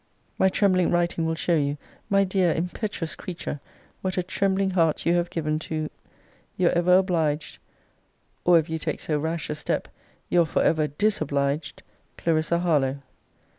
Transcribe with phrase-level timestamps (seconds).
[0.39, 1.77] My trembling writing will show you,
[2.09, 3.59] my dear impetuous creature,
[4.01, 5.91] what a trembling heart you have given to
[6.57, 7.59] Your ever obliged,
[8.43, 9.87] Or, if you take so rash a step,
[10.27, 11.83] Your for ever disobliged,
[12.17, 13.03] CLARISSA HARLOWE.